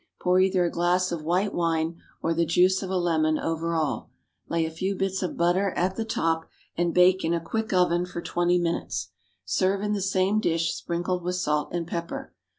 Pour 0.19 0.39
either 0.39 0.65
a 0.65 0.71
glass 0.71 1.11
of 1.11 1.23
white 1.23 1.53
wine 1.53 1.99
or 2.23 2.33
the 2.33 2.43
juice 2.43 2.81
of 2.81 2.89
a 2.89 2.97
lemon 2.97 3.37
over 3.37 3.75
all, 3.75 4.09
lay 4.49 4.65
a 4.65 4.71
few 4.71 4.95
bits 4.95 5.21
of 5.21 5.37
butter 5.37 5.73
at 5.75 5.95
the 5.95 6.03
top, 6.03 6.45
and 6.75 6.91
bake 6.91 7.23
in 7.23 7.35
a 7.35 7.39
quick 7.39 7.71
oven 7.71 8.03
for 8.07 8.19
twenty 8.19 8.57
minutes. 8.57 9.09
Serve 9.45 9.83
in 9.83 9.93
the 9.93 10.01
same 10.01 10.39
dish, 10.39 10.73
sprinkled 10.73 11.21
with 11.21 11.35
salt 11.35 11.69
and 11.71 11.85
pepper. 11.85 12.33